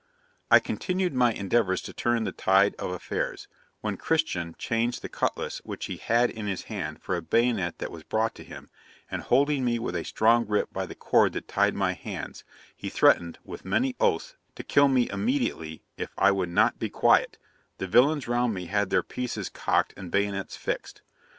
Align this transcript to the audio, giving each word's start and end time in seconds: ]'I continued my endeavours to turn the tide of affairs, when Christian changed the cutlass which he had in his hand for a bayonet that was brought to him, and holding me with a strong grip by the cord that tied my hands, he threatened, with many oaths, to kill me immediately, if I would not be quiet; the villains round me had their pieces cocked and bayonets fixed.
]'I 0.51 0.61
continued 0.61 1.13
my 1.13 1.31
endeavours 1.31 1.79
to 1.83 1.93
turn 1.93 2.23
the 2.23 2.31
tide 2.31 2.73
of 2.79 2.89
affairs, 2.89 3.47
when 3.81 3.97
Christian 3.97 4.55
changed 4.57 5.03
the 5.03 5.09
cutlass 5.09 5.59
which 5.59 5.85
he 5.85 5.97
had 5.97 6.31
in 6.31 6.47
his 6.47 6.63
hand 6.63 7.03
for 7.03 7.15
a 7.15 7.21
bayonet 7.21 7.77
that 7.77 7.91
was 7.91 8.01
brought 8.01 8.33
to 8.33 8.43
him, 8.43 8.71
and 9.11 9.21
holding 9.21 9.63
me 9.63 9.77
with 9.77 9.95
a 9.95 10.03
strong 10.03 10.43
grip 10.43 10.73
by 10.73 10.87
the 10.87 10.95
cord 10.95 11.33
that 11.33 11.47
tied 11.47 11.75
my 11.75 11.93
hands, 11.93 12.43
he 12.75 12.89
threatened, 12.89 13.37
with 13.43 13.63
many 13.63 13.95
oaths, 13.99 14.35
to 14.55 14.63
kill 14.63 14.87
me 14.87 15.07
immediately, 15.11 15.83
if 15.97 16.09
I 16.17 16.31
would 16.31 16.49
not 16.49 16.79
be 16.79 16.89
quiet; 16.89 17.37
the 17.77 17.85
villains 17.85 18.27
round 18.27 18.55
me 18.55 18.65
had 18.65 18.89
their 18.89 19.03
pieces 19.03 19.49
cocked 19.49 19.93
and 19.95 20.09
bayonets 20.09 20.57
fixed. 20.57 21.03